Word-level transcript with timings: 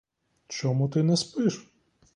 Чому 0.47 0.89
ти 0.89 1.03
не 1.03 1.17
спиш? 1.17 1.67